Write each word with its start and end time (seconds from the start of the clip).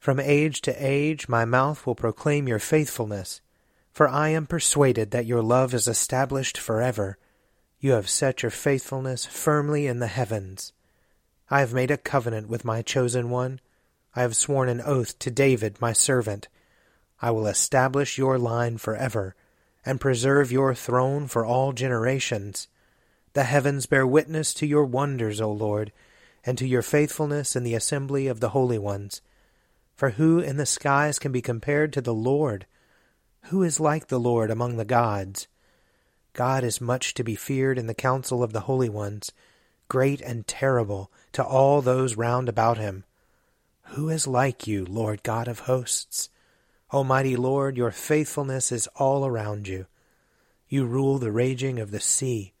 From 0.00 0.18
age 0.18 0.62
to 0.62 0.74
age 0.78 1.28
my 1.28 1.44
mouth 1.44 1.86
will 1.86 1.94
proclaim 1.94 2.48
your 2.48 2.58
faithfulness. 2.58 3.42
For 3.92 4.08
I 4.08 4.30
am 4.30 4.46
persuaded 4.46 5.10
that 5.10 5.26
your 5.26 5.42
love 5.42 5.74
is 5.74 5.86
established 5.86 6.56
forever. 6.56 7.18
You 7.80 7.92
have 7.92 8.08
set 8.08 8.42
your 8.42 8.50
faithfulness 8.50 9.26
firmly 9.26 9.86
in 9.86 9.98
the 9.98 10.06
heavens. 10.06 10.72
I 11.50 11.60
have 11.60 11.74
made 11.74 11.90
a 11.90 11.98
covenant 11.98 12.48
with 12.48 12.64
my 12.64 12.80
chosen 12.80 13.28
one. 13.28 13.60
I 14.16 14.22
have 14.22 14.36
sworn 14.36 14.70
an 14.70 14.80
oath 14.80 15.18
to 15.18 15.30
David, 15.30 15.82
my 15.82 15.92
servant. 15.92 16.48
I 17.20 17.30
will 17.30 17.46
establish 17.46 18.16
your 18.16 18.38
line 18.38 18.78
forever, 18.78 19.34
and 19.84 20.00
preserve 20.00 20.50
your 20.50 20.74
throne 20.74 21.26
for 21.26 21.44
all 21.44 21.72
generations. 21.72 22.68
The 23.34 23.44
heavens 23.44 23.84
bear 23.84 24.06
witness 24.06 24.54
to 24.54 24.66
your 24.66 24.84
wonders, 24.84 25.42
O 25.42 25.52
Lord, 25.52 25.92
and 26.42 26.56
to 26.56 26.66
your 26.66 26.82
faithfulness 26.82 27.54
in 27.54 27.64
the 27.64 27.74
assembly 27.74 28.28
of 28.28 28.40
the 28.40 28.50
holy 28.50 28.78
ones. 28.78 29.20
For 30.00 30.12
who 30.12 30.38
in 30.38 30.56
the 30.56 30.64
skies 30.64 31.18
can 31.18 31.30
be 31.30 31.42
compared 31.42 31.92
to 31.92 32.00
the 32.00 32.14
Lord? 32.14 32.64
Who 33.50 33.62
is 33.62 33.78
like 33.78 34.06
the 34.06 34.18
Lord 34.18 34.50
among 34.50 34.78
the 34.78 34.86
gods? 34.86 35.46
God 36.32 36.64
is 36.64 36.80
much 36.80 37.12
to 37.12 37.22
be 37.22 37.34
feared 37.34 37.76
in 37.76 37.86
the 37.86 37.92
council 37.92 38.42
of 38.42 38.54
the 38.54 38.60
holy 38.60 38.88
ones, 38.88 39.30
great 39.88 40.22
and 40.22 40.46
terrible 40.46 41.12
to 41.32 41.44
all 41.44 41.82
those 41.82 42.16
round 42.16 42.48
about 42.48 42.78
him. 42.78 43.04
Who 43.88 44.08
is 44.08 44.26
like 44.26 44.66
you, 44.66 44.86
Lord 44.86 45.22
God 45.22 45.48
of 45.48 45.58
hosts? 45.58 46.30
Almighty 46.94 47.36
Lord, 47.36 47.76
your 47.76 47.90
faithfulness 47.90 48.72
is 48.72 48.88
all 48.96 49.26
around 49.26 49.68
you. 49.68 49.84
You 50.66 50.86
rule 50.86 51.18
the 51.18 51.30
raging 51.30 51.78
of 51.78 51.90
the 51.90 52.00
sea 52.00 52.54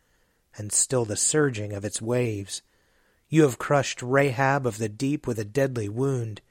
and 0.58 0.70
still 0.70 1.06
the 1.06 1.16
surging 1.16 1.72
of 1.72 1.86
its 1.86 2.02
waves. 2.02 2.60
You 3.30 3.44
have 3.44 3.56
crushed 3.56 4.02
Rahab 4.02 4.66
of 4.66 4.76
the 4.76 4.90
deep 4.90 5.26
with 5.26 5.38
a 5.38 5.44
deadly 5.46 5.88
wound. 5.88 6.42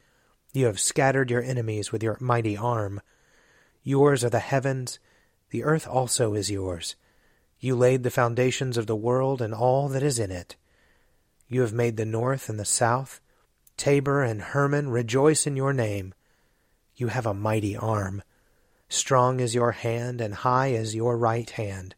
You 0.52 0.66
have 0.66 0.80
scattered 0.80 1.30
your 1.30 1.44
enemies 1.44 1.92
with 1.92 2.02
your 2.02 2.18
mighty 2.20 2.58
arm. 2.58 3.02
Yours 3.84 4.24
are 4.24 4.30
the 4.30 4.40
heavens, 4.40 5.00
the 5.52 5.64
earth 5.64 5.88
also 5.88 6.34
is 6.34 6.52
yours. 6.52 6.96
You 7.60 7.76
laid 7.76 8.04
the 8.04 8.12
foundations 8.12 8.78
of 8.78 8.88
the 8.88 8.96
world 8.96 9.42
and 9.42 9.54
all 9.54 9.90
that 9.90 10.04
is 10.04 10.20
in 10.20 10.32
it. 10.32 10.56
You 11.48 11.62
have 11.62 11.74
made 11.74 11.98
the 11.98 12.06
north 12.06 12.50
and 12.50 12.60
the 12.60 12.66
south. 12.66 13.20
Tabor 13.76 14.24
and 14.24 14.42
Hermon 14.42 14.90
rejoice 14.90 15.48
in 15.48 15.56
your 15.56 15.74
name. 15.74 16.14
You 16.96 17.08
have 17.08 17.26
a 17.26 17.34
mighty 17.34 17.76
arm. 17.76 18.24
Strong 18.88 19.40
is 19.40 19.56
your 19.56 19.72
hand, 19.72 20.20
and 20.20 20.34
high 20.34 20.68
is 20.68 20.96
your 20.96 21.18
right 21.18 21.50
hand. 21.50 21.96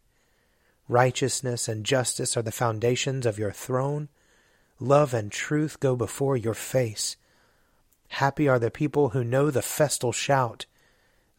Righteousness 0.87 1.67
and 1.67 1.85
justice 1.85 2.35
are 2.35 2.41
the 2.41 2.51
foundations 2.51 3.25
of 3.25 3.39
your 3.39 3.51
throne. 3.51 4.09
Love 4.79 5.13
and 5.13 5.31
truth 5.31 5.79
go 5.79 5.95
before 5.95 6.35
your 6.35 6.53
face. 6.53 7.15
Happy 8.15 8.47
are 8.47 8.59
the 8.59 8.69
people 8.69 9.09
who 9.09 9.23
know 9.23 9.49
the 9.49 9.61
festal 9.61 10.11
shout. 10.11 10.65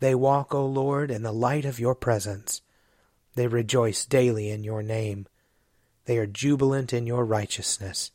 They 0.01 0.15
walk, 0.15 0.55
O 0.55 0.65
Lord, 0.65 1.11
in 1.11 1.23
the 1.23 1.31
light 1.31 1.67
of 1.67 1.79
your 1.79 1.95
presence. 1.95 2.63
They 3.35 3.47
rejoice 3.47 4.07
daily 4.07 4.49
in 4.49 4.65
your 4.65 4.83
name. 4.83 5.27
They 6.07 6.17
are 6.17 6.27
jubilant 6.27 6.95
in 6.95 7.07
your 7.07 7.27
righteousness. 7.27 8.11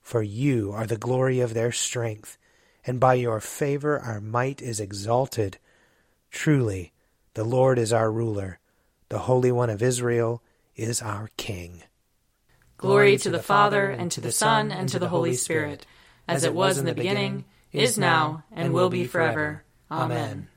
For 0.00 0.22
you 0.22 0.72
are 0.72 0.86
the 0.86 0.96
glory 0.96 1.40
of 1.40 1.52
their 1.52 1.72
strength, 1.72 2.38
and 2.86 2.98
by 2.98 3.14
your 3.14 3.38
favor 3.38 4.00
our 4.00 4.20
might 4.20 4.62
is 4.62 4.80
exalted. 4.80 5.58
Truly, 6.30 6.92
the 7.34 7.44
Lord 7.44 7.78
is 7.78 7.92
our 7.92 8.10
ruler, 8.10 8.60
the 9.10 9.20
Holy 9.20 9.52
One 9.52 9.70
of 9.70 9.82
Israel 9.82 10.42
is 10.74 11.02
our 11.02 11.28
King. 11.36 11.82
Glory 12.78 13.18
to 13.18 13.30
the 13.30 13.42
Father, 13.42 13.90
and 13.90 14.10
to 14.10 14.22
the 14.22 14.32
Son, 14.32 14.72
and 14.72 14.88
to 14.88 14.98
the 14.98 15.10
Holy 15.10 15.34
Spirit, 15.34 15.86
as 16.26 16.44
it 16.44 16.54
was 16.54 16.78
in 16.78 16.86
the 16.86 16.94
beginning, 16.94 17.44
is 17.74 17.98
now, 17.98 18.44
and 18.52 18.72
will 18.72 18.88
be 18.88 19.04
forever. 19.04 19.64
Amen. 19.90 20.48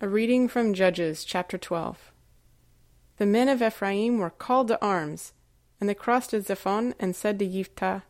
A 0.00 0.08
reading 0.08 0.48
from 0.48 0.74
Judges 0.74 1.24
chapter 1.24 1.58
12. 1.58 2.12
The 3.16 3.26
men 3.26 3.48
of 3.48 3.62
Ephraim 3.62 4.18
were 4.18 4.30
called 4.30 4.68
to 4.68 4.84
arms, 4.84 5.32
and 5.80 5.88
they 5.88 5.94
crossed 5.94 6.30
to 6.30 6.40
Zaphon 6.40 6.94
and 7.00 7.16
said 7.16 7.38
to 7.38 7.46
Yiftah, 7.46 8.02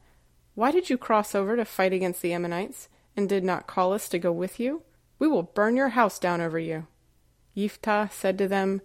Why 0.54 0.70
did 0.70 0.90
you 0.90 0.98
cross 0.98 1.34
over 1.34 1.56
to 1.56 1.64
fight 1.64 1.92
against 1.92 2.22
the 2.22 2.32
Ammonites, 2.32 2.88
and 3.16 3.28
did 3.28 3.44
not 3.44 3.66
call 3.66 3.92
us 3.92 4.08
to 4.10 4.18
go 4.18 4.32
with 4.32 4.58
you? 4.60 4.82
We 5.18 5.28
will 5.28 5.42
burn 5.42 5.76
your 5.76 5.90
house 5.90 6.18
down 6.18 6.40
over 6.40 6.58
you. 6.58 6.86
Yiftah 7.56 8.10
said 8.10 8.38
to 8.38 8.48
them, 8.48 8.82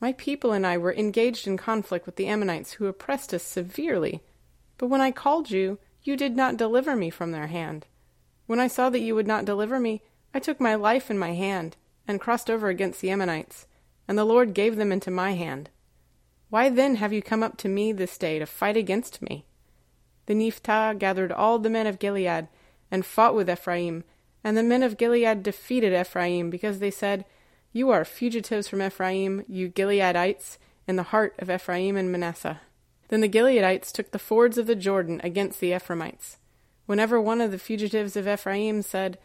my 0.00 0.12
people 0.12 0.52
and 0.52 0.66
I 0.66 0.78
were 0.78 0.94
engaged 0.94 1.46
in 1.46 1.56
conflict 1.56 2.06
with 2.06 2.16
the 2.16 2.28
Ammonites 2.28 2.72
who 2.72 2.86
oppressed 2.86 3.34
us 3.34 3.42
severely. 3.42 4.22
But 4.76 4.86
when 4.86 5.00
I 5.00 5.10
called 5.10 5.50
you, 5.50 5.78
you 6.02 6.16
did 6.16 6.36
not 6.36 6.56
deliver 6.56 6.94
me 6.94 7.10
from 7.10 7.32
their 7.32 7.48
hand. 7.48 7.86
When 8.48 8.58
I 8.58 8.66
saw 8.66 8.88
that 8.88 9.00
you 9.00 9.14
would 9.14 9.26
not 9.26 9.44
deliver 9.44 9.78
me, 9.78 10.00
I 10.32 10.38
took 10.40 10.58
my 10.58 10.74
life 10.74 11.10
in 11.10 11.18
my 11.18 11.34
hand 11.34 11.76
and 12.06 12.18
crossed 12.18 12.48
over 12.48 12.68
against 12.68 13.02
the 13.02 13.10
Ammonites, 13.10 13.66
and 14.08 14.16
the 14.16 14.24
Lord 14.24 14.54
gave 14.54 14.76
them 14.76 14.90
into 14.90 15.10
my 15.10 15.32
hand. 15.32 15.68
Why 16.48 16.70
then 16.70 16.96
have 16.96 17.12
you 17.12 17.20
come 17.20 17.42
up 17.42 17.58
to 17.58 17.68
me 17.68 17.92
this 17.92 18.16
day 18.16 18.38
to 18.38 18.46
fight 18.46 18.78
against 18.78 19.20
me? 19.20 19.44
Then 20.24 20.40
Yiftah 20.40 20.98
gathered 20.98 21.30
all 21.30 21.58
the 21.58 21.68
men 21.68 21.86
of 21.86 21.98
Gilead 21.98 22.48
and 22.90 23.04
fought 23.04 23.34
with 23.34 23.50
Ephraim, 23.50 24.02
and 24.42 24.56
the 24.56 24.62
men 24.62 24.82
of 24.82 24.96
Gilead 24.96 25.42
defeated 25.42 25.92
Ephraim 25.92 26.48
because 26.48 26.78
they 26.78 26.90
said, 26.90 27.26
you 27.74 27.90
are 27.90 28.06
fugitives 28.06 28.66
from 28.66 28.80
Ephraim, 28.80 29.44
you 29.46 29.68
Gileadites, 29.68 30.56
in 30.86 30.96
the 30.96 31.02
heart 31.02 31.34
of 31.38 31.50
Ephraim 31.50 31.98
and 31.98 32.10
Manasseh. 32.10 32.62
Then 33.08 33.20
the 33.20 33.28
Gileadites 33.28 33.92
took 33.92 34.10
the 34.10 34.18
fords 34.18 34.56
of 34.56 34.66
the 34.66 34.74
Jordan 34.74 35.20
against 35.22 35.60
the 35.60 35.74
Ephraimites. 35.74 36.38
Whenever 36.88 37.20
one 37.20 37.42
of 37.42 37.50
the 37.50 37.58
fugitives 37.58 38.16
of 38.16 38.26
Ephraim 38.26 38.80
said, 38.80 39.18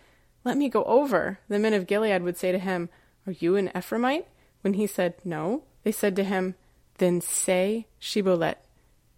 Let 0.43 0.57
me 0.57 0.67
go 0.67 0.83
over, 0.83 1.39
the 1.47 1.57
men 1.57 1.73
of 1.73 1.87
Gilead 1.87 2.21
would 2.21 2.35
say 2.35 2.51
to 2.51 2.59
him, 2.59 2.89
Are 3.25 3.31
you 3.31 3.55
an 3.55 3.69
Ephraimite? 3.69 4.25
When 4.59 4.73
he 4.73 4.85
said, 4.85 5.13
No, 5.23 5.63
they 5.83 5.93
said 5.93 6.13
to 6.17 6.25
him, 6.25 6.55
Then 6.97 7.21
say 7.21 7.87
Shibboleth. 8.01 8.57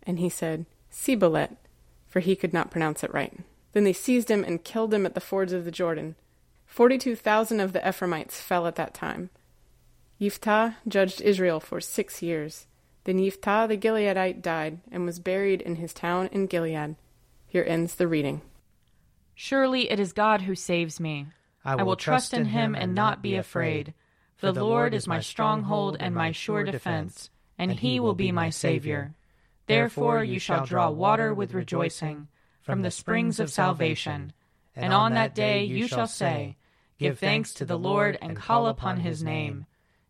And 0.03 0.19
he 0.19 0.29
said, 0.29 0.67
Sibolet, 0.91 1.57
for 2.07 2.19
he 2.19 2.35
could 2.35 2.53
not 2.53 2.69
pronounce 2.69 3.03
it 3.03 3.11
right. 3.11 3.33
Then 3.73 3.83
they 3.83 3.93
seized 3.93 4.29
him 4.29 4.43
and 4.43 4.63
killed 4.63 4.93
him 4.93 5.07
at 5.07 5.15
the 5.15 5.19
fords 5.19 5.51
of 5.51 5.65
the 5.65 5.71
Jordan. 5.71 6.13
Forty 6.67 6.99
two 6.99 7.15
thousand 7.15 7.61
of 7.61 7.73
the 7.73 7.81
Ephraimites 7.87 8.39
fell 8.39 8.67
at 8.67 8.75
that 8.75 8.93
time. 8.93 9.31
Yiftah 10.21 10.75
judged 10.87 11.19
Israel 11.19 11.59
for 11.59 11.81
six 11.81 12.21
years. 12.21 12.67
Then 13.05 13.17
Yiftah 13.17 13.67
the 13.67 13.75
Gileadite 13.75 14.43
died 14.43 14.81
and 14.91 15.03
was 15.03 15.17
buried 15.17 15.63
in 15.63 15.77
his 15.77 15.95
town 15.95 16.29
in 16.31 16.45
Gilead. 16.45 16.95
Here 17.55 17.63
ends 17.65 17.95
the 17.95 18.09
reading. 18.09 18.41
Surely 19.33 19.89
it 19.89 19.97
is 19.97 20.11
God 20.11 20.41
who 20.41 20.55
saves 20.55 20.99
me. 20.99 21.27
I 21.63 21.75
will, 21.75 21.79
I 21.79 21.83
will 21.83 21.95
trust 21.95 22.33
in 22.33 22.47
him 22.47 22.75
and 22.75 22.93
not 22.93 23.21
be 23.21 23.35
afraid. 23.35 23.93
For 24.35 24.51
the 24.51 24.65
Lord 24.65 24.93
is 24.93 25.07
my 25.07 25.21
stronghold 25.21 25.95
and 25.97 26.13
my 26.13 26.33
sure 26.33 26.65
defense, 26.65 27.29
and 27.57 27.71
he 27.71 27.97
will 27.97 28.13
be 28.13 28.29
my 28.33 28.49
Savior. 28.49 29.13
Therefore 29.67 30.21
you 30.21 30.37
shall 30.37 30.65
draw 30.65 30.89
water 30.89 31.33
with 31.33 31.53
rejoicing 31.53 32.27
from 32.61 32.81
the 32.81 32.91
springs 32.91 33.39
of 33.39 33.49
salvation. 33.49 34.33
And 34.75 34.91
on 34.91 35.13
that 35.13 35.33
day 35.33 35.63
you 35.63 35.87
shall 35.87 36.07
say, 36.07 36.57
Give 36.99 37.17
thanks 37.17 37.53
to 37.53 37.63
the 37.63 37.79
Lord 37.79 38.17
and 38.21 38.35
call 38.35 38.67
upon 38.67 38.99
his 38.99 39.23
name. 39.23 39.65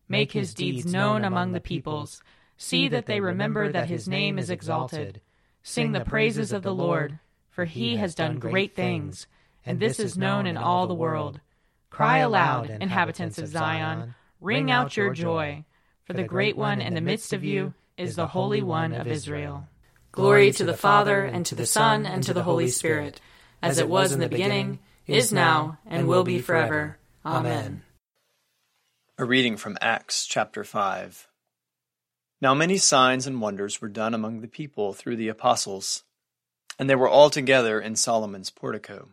Make 0.08 0.32
his 0.32 0.52
deeds 0.52 0.84
known 0.84 1.22
among 1.22 1.52
the 1.52 1.60
peoples. 1.60 2.24
See 2.56 2.88
that 2.88 3.06
they 3.06 3.20
remember 3.20 3.70
that 3.70 3.88
his 3.88 4.08
name 4.08 4.36
is 4.36 4.50
exalted. 4.50 5.20
Sing 5.62 5.92
the 5.92 6.04
praises 6.04 6.52
of 6.52 6.64
the 6.64 6.74
Lord, 6.74 7.20
for 7.56 7.64
he 7.64 7.96
has 7.96 8.14
done 8.14 8.38
great 8.38 8.76
things, 8.76 9.26
and 9.64 9.80
this 9.80 9.98
is 9.98 10.18
known 10.18 10.46
in 10.46 10.58
all 10.58 10.86
the 10.86 10.92
world. 10.92 11.40
Cry 11.88 12.18
aloud, 12.18 12.68
inhabitants 12.68 13.38
of 13.38 13.48
Zion, 13.48 14.14
ring 14.42 14.70
out 14.70 14.94
your 14.94 15.14
joy, 15.14 15.64
for 16.04 16.12
the 16.12 16.22
great 16.22 16.54
one 16.54 16.82
in 16.82 16.92
the 16.92 17.00
midst 17.00 17.32
of 17.32 17.42
you 17.42 17.72
is 17.96 18.14
the 18.14 18.26
Holy 18.26 18.60
One 18.60 18.92
of 18.92 19.06
Israel. 19.06 19.68
Glory 20.12 20.52
to 20.52 20.64
the 20.64 20.76
Father, 20.76 21.24
and 21.24 21.46
to 21.46 21.54
the 21.54 21.64
Son, 21.64 22.04
and 22.04 22.22
to 22.24 22.34
the 22.34 22.42
Holy 22.42 22.68
Spirit, 22.68 23.22
as 23.62 23.78
it 23.78 23.88
was 23.88 24.12
in 24.12 24.20
the 24.20 24.28
beginning, 24.28 24.78
is 25.06 25.32
now, 25.32 25.78
and 25.86 26.06
will 26.06 26.24
be 26.24 26.40
forever. 26.40 26.98
Amen. 27.24 27.84
A 29.16 29.24
reading 29.24 29.56
from 29.56 29.78
Acts 29.80 30.26
chapter 30.26 30.62
5. 30.62 31.26
Now 32.42 32.52
many 32.52 32.76
signs 32.76 33.26
and 33.26 33.40
wonders 33.40 33.80
were 33.80 33.88
done 33.88 34.12
among 34.12 34.42
the 34.42 34.46
people 34.46 34.92
through 34.92 35.16
the 35.16 35.28
apostles, 35.28 36.04
and 36.78 36.88
they 36.88 36.94
were 36.94 37.08
all 37.08 37.30
together 37.30 37.80
in 37.80 37.96
Solomon's 37.96 38.50
portico. 38.50 39.08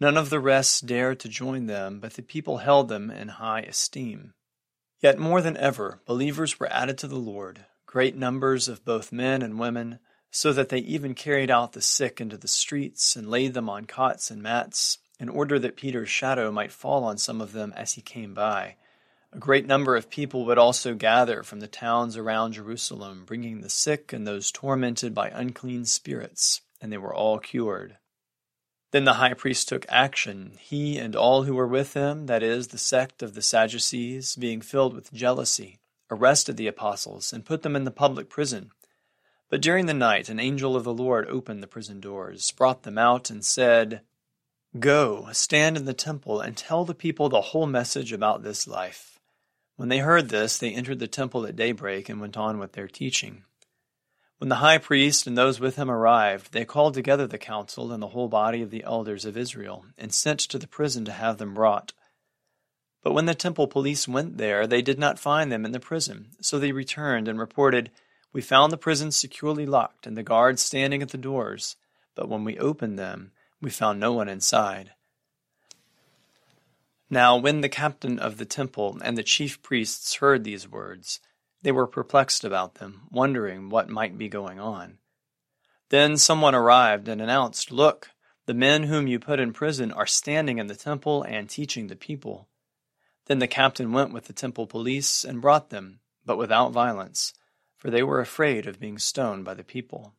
None 0.00 0.16
of 0.16 0.30
the 0.30 0.40
rest 0.40 0.86
dared 0.86 1.18
to 1.20 1.28
join 1.28 1.66
them, 1.66 1.98
but 1.98 2.14
the 2.14 2.22
people 2.22 2.58
held 2.58 2.88
them 2.88 3.10
in 3.10 3.28
high 3.28 3.62
esteem. 3.62 4.34
Yet 5.00 5.18
more 5.18 5.40
than 5.40 5.56
ever, 5.56 6.00
believers 6.06 6.58
were 6.58 6.72
added 6.72 6.98
to 6.98 7.08
the 7.08 7.16
Lord, 7.16 7.66
great 7.86 8.16
numbers 8.16 8.68
of 8.68 8.84
both 8.84 9.12
men 9.12 9.42
and 9.42 9.58
women, 9.58 9.98
so 10.30 10.52
that 10.52 10.68
they 10.68 10.78
even 10.78 11.14
carried 11.14 11.50
out 11.50 11.72
the 11.72 11.80
sick 11.80 12.20
into 12.20 12.36
the 12.36 12.48
streets 12.48 13.16
and 13.16 13.30
laid 13.30 13.54
them 13.54 13.68
on 13.68 13.86
cots 13.86 14.30
and 14.30 14.42
mats, 14.42 14.98
in 15.18 15.28
order 15.28 15.58
that 15.58 15.76
Peter's 15.76 16.08
shadow 16.10 16.52
might 16.52 16.70
fall 16.70 17.02
on 17.04 17.18
some 17.18 17.40
of 17.40 17.52
them 17.52 17.72
as 17.76 17.94
he 17.94 18.00
came 18.00 18.34
by. 18.34 18.76
A 19.32 19.38
great 19.38 19.66
number 19.66 19.96
of 19.96 20.10
people 20.10 20.46
would 20.46 20.58
also 20.58 20.94
gather 20.94 21.42
from 21.42 21.60
the 21.60 21.66
towns 21.66 22.16
around 22.16 22.52
Jerusalem, 22.52 23.24
bringing 23.26 23.60
the 23.60 23.68
sick 23.68 24.12
and 24.12 24.26
those 24.26 24.50
tormented 24.50 25.14
by 25.14 25.28
unclean 25.28 25.84
spirits, 25.84 26.62
and 26.80 26.92
they 26.92 26.98
were 26.98 27.14
all 27.14 27.38
cured. 27.38 27.98
Then 28.90 29.04
the 29.04 29.14
high 29.14 29.34
priest 29.34 29.68
took 29.68 29.84
action, 29.88 30.52
he 30.60 30.98
and 30.98 31.14
all 31.14 31.42
who 31.42 31.54
were 31.54 31.66
with 31.66 31.94
him, 31.94 32.26
that 32.26 32.42
is, 32.42 32.68
the 32.68 32.78
sect 32.78 33.22
of 33.22 33.34
the 33.34 33.42
Sadducees, 33.42 34.36
being 34.36 34.60
filled 34.60 34.94
with 34.94 35.12
jealousy 35.12 35.78
arrested 36.10 36.56
the 36.56 36.66
apostles, 36.66 37.32
and 37.32 37.44
put 37.44 37.62
them 37.62 37.76
in 37.76 37.84
the 37.84 37.90
public 37.90 38.28
prison. 38.28 38.70
But 39.50 39.62
during 39.62 39.86
the 39.86 39.94
night 39.94 40.28
an 40.28 40.40
angel 40.40 40.76
of 40.76 40.84
the 40.84 40.92
Lord 40.92 41.26
opened 41.28 41.62
the 41.62 41.66
prison 41.66 42.00
doors, 42.00 42.50
brought 42.50 42.82
them 42.82 42.98
out, 42.98 43.30
and 43.30 43.44
said, 43.44 44.02
Go, 44.78 45.28
stand 45.32 45.76
in 45.76 45.84
the 45.86 45.94
temple, 45.94 46.40
and 46.40 46.56
tell 46.56 46.84
the 46.84 46.94
people 46.94 47.28
the 47.28 47.40
whole 47.40 47.66
message 47.66 48.12
about 48.12 48.42
this 48.42 48.66
life. 48.66 49.18
When 49.76 49.88
they 49.88 49.98
heard 49.98 50.28
this, 50.28 50.58
they 50.58 50.74
entered 50.74 50.98
the 50.98 51.06
temple 51.06 51.46
at 51.46 51.56
daybreak 51.56 52.08
and 52.08 52.20
went 52.20 52.36
on 52.36 52.58
with 52.58 52.72
their 52.72 52.88
teaching. 52.88 53.44
When 54.38 54.48
the 54.48 54.56
high 54.56 54.78
priest 54.78 55.26
and 55.26 55.36
those 55.36 55.58
with 55.58 55.74
him 55.74 55.90
arrived, 55.90 56.52
they 56.52 56.64
called 56.64 56.94
together 56.94 57.26
the 57.26 57.38
council 57.38 57.90
and 57.92 58.00
the 58.00 58.08
whole 58.08 58.28
body 58.28 58.62
of 58.62 58.70
the 58.70 58.84
elders 58.84 59.24
of 59.24 59.36
Israel, 59.36 59.84
and 59.98 60.14
sent 60.14 60.38
to 60.40 60.58
the 60.58 60.68
prison 60.68 61.04
to 61.06 61.12
have 61.12 61.38
them 61.38 61.54
brought. 61.54 61.92
But 63.02 63.14
when 63.14 63.26
the 63.26 63.34
temple 63.34 63.66
police 63.66 64.06
went 64.06 64.38
there, 64.38 64.66
they 64.66 64.80
did 64.80 64.98
not 64.98 65.18
find 65.18 65.50
them 65.50 65.64
in 65.64 65.72
the 65.72 65.80
prison. 65.80 66.28
So 66.40 66.58
they 66.58 66.70
returned 66.70 67.26
and 67.26 67.38
reported, 67.38 67.90
We 68.32 68.40
found 68.40 68.72
the 68.72 68.76
prison 68.76 69.10
securely 69.10 69.66
locked 69.66 70.06
and 70.06 70.16
the 70.16 70.22
guards 70.22 70.62
standing 70.62 71.02
at 71.02 71.10
the 71.10 71.18
doors. 71.18 71.74
But 72.14 72.28
when 72.28 72.44
we 72.44 72.58
opened 72.58 72.98
them, 72.98 73.32
we 73.60 73.70
found 73.70 73.98
no 73.98 74.12
one 74.12 74.28
inside. 74.28 74.92
Now, 77.10 77.36
when 77.36 77.60
the 77.60 77.68
captain 77.68 78.18
of 78.18 78.36
the 78.36 78.44
temple 78.44 78.98
and 79.02 79.16
the 79.16 79.22
chief 79.22 79.62
priests 79.62 80.16
heard 80.16 80.44
these 80.44 80.68
words, 80.68 81.20
they 81.62 81.72
were 81.72 81.86
perplexed 81.86 82.44
about 82.44 82.74
them, 82.74 83.02
wondering 83.10 83.68
what 83.68 83.88
might 83.88 84.16
be 84.16 84.28
going 84.28 84.60
on. 84.60 84.98
Then 85.90 86.16
someone 86.16 86.54
arrived 86.54 87.08
and 87.08 87.20
announced, 87.20 87.72
Look, 87.72 88.10
the 88.46 88.54
men 88.54 88.84
whom 88.84 89.06
you 89.06 89.18
put 89.18 89.40
in 89.40 89.52
prison 89.52 89.92
are 89.92 90.06
standing 90.06 90.58
in 90.58 90.66
the 90.66 90.74
temple 90.74 91.22
and 91.22 91.48
teaching 91.48 91.88
the 91.88 91.96
people. 91.96 92.48
Then 93.26 93.40
the 93.40 93.46
captain 93.46 93.92
went 93.92 94.12
with 94.12 94.24
the 94.24 94.32
temple 94.32 94.66
police 94.66 95.24
and 95.24 95.40
brought 95.40 95.70
them, 95.70 96.00
but 96.24 96.38
without 96.38 96.72
violence, 96.72 97.34
for 97.76 97.90
they 97.90 98.02
were 98.02 98.20
afraid 98.20 98.66
of 98.66 98.80
being 98.80 98.98
stoned 98.98 99.44
by 99.44 99.54
the 99.54 99.64
people. 99.64 100.14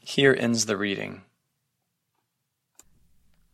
Here 0.00 0.34
ends 0.36 0.66
the 0.66 0.76
reading. 0.76 1.22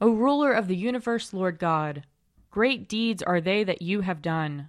O 0.00 0.11
ruler 0.11 0.53
of 0.53 0.69
the 0.69 0.77
universe, 0.77 1.33
Lord 1.33 1.59
God, 1.59 2.05
great 2.50 2.88
deeds 2.88 3.23
are 3.23 3.41
they 3.41 3.65
that 3.65 3.83
you 3.83 4.03
have 4.03 4.23
done, 4.23 4.69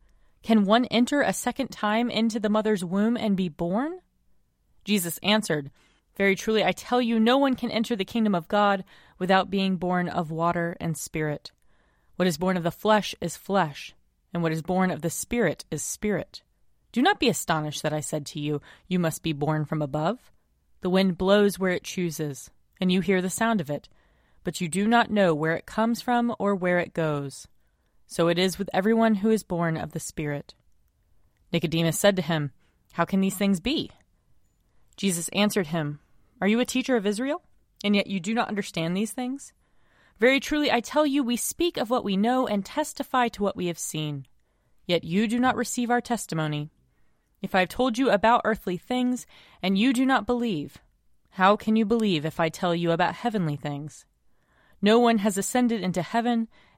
Can 0.43 0.65
one 0.65 0.85
enter 0.85 1.21
a 1.21 1.33
second 1.33 1.69
time 1.69 2.09
into 2.09 2.39
the 2.39 2.49
mother's 2.49 2.83
womb 2.83 3.15
and 3.15 3.37
be 3.37 3.49
born? 3.49 3.99
Jesus 4.83 5.19
answered, 5.21 5.69
Very 6.17 6.35
truly 6.35 6.63
I 6.63 6.71
tell 6.71 7.01
you, 7.01 7.19
no 7.19 7.37
one 7.37 7.55
can 7.55 7.69
enter 7.69 7.95
the 7.95 8.05
kingdom 8.05 8.33
of 8.33 8.47
God 8.47 8.83
without 9.19 9.51
being 9.51 9.77
born 9.77 10.09
of 10.09 10.31
water 10.31 10.75
and 10.79 10.97
spirit. 10.97 11.51
What 12.15 12.27
is 12.27 12.37
born 12.37 12.57
of 12.57 12.63
the 12.63 12.71
flesh 12.71 13.15
is 13.21 13.37
flesh, 13.37 13.93
and 14.33 14.41
what 14.41 14.51
is 14.51 14.61
born 14.61 14.91
of 14.91 15.01
the 15.01 15.09
Spirit 15.09 15.65
is 15.71 15.83
spirit. 15.83 16.43
Do 16.91 17.01
not 17.01 17.19
be 17.19 17.29
astonished 17.29 17.83
that 17.83 17.93
I 17.93 17.99
said 17.99 18.25
to 18.27 18.39
you, 18.39 18.61
You 18.87 18.99
must 18.99 19.23
be 19.23 19.33
born 19.33 19.65
from 19.65 19.81
above. 19.81 20.31
The 20.81 20.89
wind 20.89 21.17
blows 21.17 21.57
where 21.57 21.71
it 21.71 21.83
chooses, 21.83 22.49
and 22.79 22.91
you 22.91 23.01
hear 23.01 23.21
the 23.21 23.29
sound 23.29 23.61
of 23.61 23.69
it, 23.69 23.87
but 24.43 24.59
you 24.59 24.67
do 24.67 24.87
not 24.87 25.11
know 25.11 25.33
where 25.33 25.55
it 25.55 25.65
comes 25.65 26.01
from 26.01 26.35
or 26.37 26.55
where 26.55 26.79
it 26.79 26.93
goes. 26.93 27.47
So 28.11 28.27
it 28.27 28.37
is 28.37 28.59
with 28.59 28.69
everyone 28.73 29.15
who 29.15 29.29
is 29.29 29.41
born 29.41 29.77
of 29.77 29.93
the 29.93 29.99
Spirit. 30.01 30.53
Nicodemus 31.53 31.97
said 31.97 32.17
to 32.17 32.21
him, 32.21 32.51
How 32.91 33.05
can 33.05 33.21
these 33.21 33.37
things 33.37 33.61
be? 33.61 33.89
Jesus 34.97 35.29
answered 35.29 35.67
him, 35.67 36.01
Are 36.41 36.47
you 36.49 36.59
a 36.59 36.65
teacher 36.65 36.97
of 36.97 37.07
Israel, 37.07 37.41
and 37.85 37.95
yet 37.95 38.07
you 38.07 38.19
do 38.19 38.33
not 38.33 38.49
understand 38.49 38.97
these 38.97 39.13
things? 39.13 39.53
Very 40.19 40.41
truly, 40.41 40.69
I 40.69 40.81
tell 40.81 41.05
you, 41.05 41.23
we 41.23 41.37
speak 41.37 41.77
of 41.77 41.89
what 41.89 42.03
we 42.03 42.17
know 42.17 42.47
and 42.47 42.65
testify 42.65 43.29
to 43.29 43.43
what 43.43 43.55
we 43.55 43.67
have 43.67 43.79
seen. 43.79 44.25
Yet 44.85 45.05
you 45.05 45.25
do 45.25 45.39
not 45.39 45.55
receive 45.55 45.89
our 45.89 46.01
testimony. 46.01 46.69
If 47.41 47.55
I 47.55 47.61
have 47.61 47.69
told 47.69 47.97
you 47.97 48.09
about 48.09 48.41
earthly 48.43 48.75
things, 48.75 49.25
and 49.63 49.77
you 49.77 49.93
do 49.93 50.05
not 50.05 50.25
believe, 50.25 50.79
how 51.29 51.55
can 51.55 51.77
you 51.77 51.85
believe 51.85 52.25
if 52.25 52.41
I 52.41 52.49
tell 52.49 52.75
you 52.75 52.91
about 52.91 53.15
heavenly 53.15 53.55
things? 53.55 54.05
No 54.81 54.99
one 54.99 55.19
has 55.19 55.37
ascended 55.37 55.81
into 55.81 56.01
heaven 56.01 56.49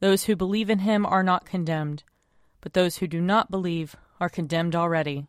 Those 0.00 0.24
who 0.24 0.36
believe 0.36 0.70
in 0.70 0.80
him 0.80 1.04
are 1.04 1.22
not 1.22 1.44
condemned, 1.44 2.04
but 2.60 2.72
those 2.72 2.98
who 2.98 3.06
do 3.06 3.20
not 3.20 3.50
believe 3.50 3.96
are 4.20 4.28
condemned 4.28 4.76
already, 4.76 5.26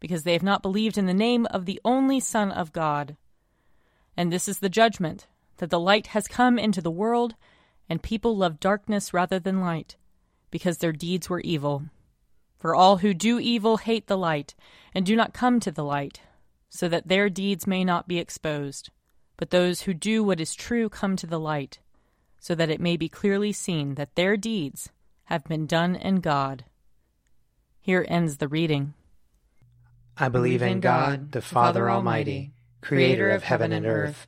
because 0.00 0.24
they 0.24 0.32
have 0.34 0.42
not 0.42 0.62
believed 0.62 0.98
in 0.98 1.06
the 1.06 1.14
name 1.14 1.46
of 1.46 1.64
the 1.64 1.80
only 1.84 2.20
Son 2.20 2.50
of 2.50 2.72
God. 2.72 3.16
And 4.16 4.32
this 4.32 4.48
is 4.48 4.58
the 4.58 4.68
judgment 4.68 5.26
that 5.58 5.70
the 5.70 5.80
light 5.80 6.08
has 6.08 6.28
come 6.28 6.58
into 6.58 6.82
the 6.82 6.90
world, 6.90 7.34
and 7.88 8.02
people 8.02 8.36
love 8.36 8.60
darkness 8.60 9.14
rather 9.14 9.38
than 9.38 9.60
light, 9.60 9.96
because 10.50 10.78
their 10.78 10.92
deeds 10.92 11.30
were 11.30 11.40
evil. 11.40 11.84
For 12.58 12.74
all 12.74 12.98
who 12.98 13.14
do 13.14 13.38
evil 13.38 13.78
hate 13.78 14.06
the 14.06 14.18
light, 14.18 14.54
and 14.94 15.04
do 15.04 15.16
not 15.16 15.34
come 15.34 15.60
to 15.60 15.70
the 15.70 15.84
light, 15.84 16.20
so 16.68 16.88
that 16.88 17.08
their 17.08 17.28
deeds 17.30 17.66
may 17.66 17.84
not 17.84 18.08
be 18.08 18.18
exposed. 18.18 18.90
But 19.36 19.50
those 19.50 19.82
who 19.82 19.94
do 19.94 20.22
what 20.22 20.40
is 20.40 20.54
true 20.54 20.88
come 20.88 21.16
to 21.16 21.26
the 21.26 21.40
light, 21.40 21.78
so 22.44 22.54
that 22.54 22.68
it 22.68 22.78
may 22.78 22.94
be 22.94 23.08
clearly 23.08 23.52
seen 23.52 23.94
that 23.94 24.16
their 24.16 24.36
deeds 24.36 24.90
have 25.24 25.42
been 25.44 25.64
done 25.64 25.96
in 25.96 26.16
God. 26.16 26.62
Here 27.80 28.04
ends 28.06 28.36
the 28.36 28.48
reading. 28.48 28.92
I 30.18 30.28
believe 30.28 30.60
in 30.60 30.80
God, 30.80 31.32
the 31.32 31.40
Father 31.40 31.90
Almighty, 31.90 32.52
creator 32.82 33.30
of 33.30 33.44
heaven 33.44 33.72
and 33.72 33.86
earth. 33.86 34.26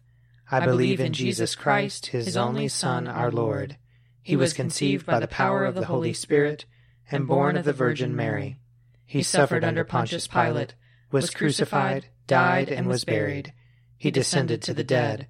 I 0.50 0.64
believe 0.64 0.98
in 0.98 1.12
Jesus 1.12 1.54
Christ, 1.54 2.06
his 2.06 2.38
only 2.38 2.68
Son, 2.68 3.06
our 3.06 3.30
Lord. 3.30 3.76
He 4.22 4.34
was 4.34 4.54
conceived 4.54 5.04
by 5.04 5.20
the 5.20 5.28
power 5.28 5.66
of 5.66 5.74
the 5.74 5.84
Holy 5.84 6.14
Spirit 6.14 6.64
and 7.10 7.28
born 7.28 7.54
of 7.58 7.66
the 7.66 7.74
Virgin 7.74 8.16
Mary. 8.16 8.56
He 9.04 9.22
suffered 9.22 9.62
under 9.62 9.84
Pontius 9.84 10.26
Pilate, 10.26 10.74
was 11.12 11.28
crucified, 11.28 12.06
died, 12.26 12.70
and 12.70 12.86
was 12.86 13.04
buried. 13.04 13.52
He 13.98 14.10
descended 14.10 14.62
to 14.62 14.72
the 14.72 14.82
dead. 14.82 15.28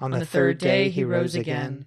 On 0.00 0.12
the 0.12 0.24
third 0.24 0.58
day 0.58 0.88
he 0.88 1.02
rose 1.02 1.34
again. 1.34 1.86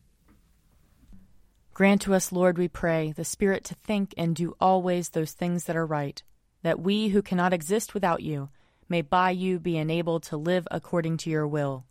Grant 1.73 2.01
to 2.01 2.13
us, 2.13 2.33
Lord, 2.33 2.57
we 2.57 2.67
pray, 2.67 3.13
the 3.13 3.23
Spirit 3.23 3.63
to 3.65 3.75
think 3.75 4.13
and 4.17 4.35
do 4.35 4.55
always 4.59 5.09
those 5.09 5.31
things 5.31 5.65
that 5.65 5.75
are 5.75 5.85
right, 5.85 6.21
that 6.63 6.81
we 6.81 7.09
who 7.09 7.21
cannot 7.21 7.53
exist 7.53 7.93
without 7.93 8.21
you 8.21 8.49
may 8.89 9.01
by 9.01 9.31
you 9.31 9.57
be 9.57 9.77
enabled 9.77 10.21
to 10.21 10.35
live 10.35 10.67
according 10.69 11.15
to 11.15 11.29
your 11.29 11.47
will. 11.47 11.85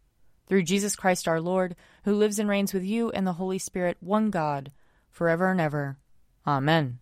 Through 0.46 0.64
Jesus 0.64 0.96
Christ 0.96 1.26
our 1.26 1.40
Lord, 1.40 1.76
who 2.04 2.14
lives 2.14 2.38
and 2.38 2.48
reigns 2.48 2.74
with 2.74 2.84
you 2.84 3.10
and 3.10 3.26
the 3.26 3.32
Holy 3.32 3.58
Spirit, 3.58 3.96
one 4.00 4.30
God, 4.30 4.70
forever 5.08 5.50
and 5.50 5.60
ever. 5.60 5.96
Amen. 6.46 6.98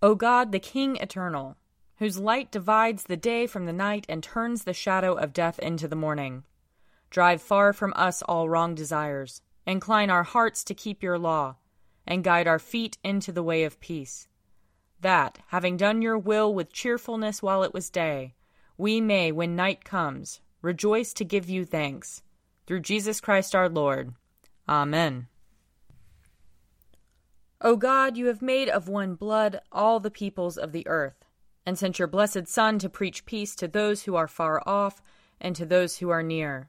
O 0.00 0.14
God, 0.14 0.52
the 0.52 0.60
King 0.60 0.96
eternal, 0.96 1.56
whose 1.96 2.18
light 2.18 2.52
divides 2.52 3.04
the 3.04 3.16
day 3.16 3.48
from 3.48 3.66
the 3.66 3.72
night 3.72 4.06
and 4.08 4.22
turns 4.22 4.62
the 4.62 4.72
shadow 4.72 5.14
of 5.14 5.32
death 5.32 5.58
into 5.58 5.88
the 5.88 5.96
morning, 5.96 6.44
drive 7.10 7.42
far 7.42 7.72
from 7.72 7.92
us 7.96 8.22
all 8.22 8.48
wrong 8.48 8.76
desires 8.76 9.40
Incline 9.66 10.10
our 10.10 10.24
hearts 10.24 10.62
to 10.64 10.74
keep 10.74 11.02
your 11.02 11.18
law, 11.18 11.56
and 12.06 12.24
guide 12.24 12.46
our 12.46 12.58
feet 12.58 12.98
into 13.02 13.32
the 13.32 13.42
way 13.42 13.64
of 13.64 13.80
peace. 13.80 14.28
That, 15.00 15.38
having 15.48 15.76
done 15.76 16.02
your 16.02 16.18
will 16.18 16.54
with 16.54 16.72
cheerfulness 16.72 17.42
while 17.42 17.62
it 17.62 17.74
was 17.74 17.90
day, 17.90 18.34
we 18.76 19.00
may, 19.00 19.32
when 19.32 19.56
night 19.56 19.84
comes, 19.84 20.40
rejoice 20.62 21.12
to 21.14 21.24
give 21.24 21.48
you 21.48 21.64
thanks. 21.64 22.22
Through 22.66 22.80
Jesus 22.80 23.20
Christ 23.20 23.54
our 23.54 23.68
Lord. 23.68 24.14
Amen. 24.68 25.28
O 27.60 27.76
God, 27.76 28.16
you 28.16 28.26
have 28.26 28.42
made 28.42 28.68
of 28.68 28.88
one 28.88 29.14
blood 29.14 29.60
all 29.72 30.00
the 30.00 30.10
peoples 30.10 30.58
of 30.58 30.72
the 30.72 30.86
earth, 30.86 31.24
and 31.64 31.78
sent 31.78 31.98
your 31.98 32.08
blessed 32.08 32.46
Son 32.48 32.78
to 32.78 32.88
preach 32.90 33.24
peace 33.24 33.54
to 33.56 33.68
those 33.68 34.02
who 34.02 34.16
are 34.16 34.28
far 34.28 34.62
off 34.66 35.00
and 35.40 35.56
to 35.56 35.64
those 35.64 35.98
who 35.98 36.10
are 36.10 36.22
near. 36.22 36.68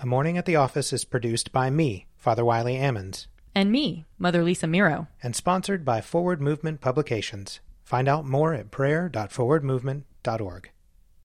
A 0.00 0.06
Morning 0.06 0.38
at 0.38 0.46
the 0.46 0.56
Office 0.56 0.92
is 0.92 1.04
produced 1.04 1.52
by 1.52 1.70
me, 1.70 2.06
Father 2.16 2.44
Wiley 2.44 2.74
Ammons. 2.76 3.26
And 3.54 3.70
me, 3.70 4.04
Mother 4.18 4.42
Lisa 4.42 4.66
Meirow. 4.66 5.06
And 5.22 5.36
sponsored 5.36 5.84
by 5.84 6.00
Forward 6.00 6.40
Movement 6.40 6.80
Publications. 6.80 7.60
Find 7.84 8.08
out 8.08 8.24
more 8.24 8.54
at 8.54 8.70
prayer.forwardmovement.org. 8.70 10.70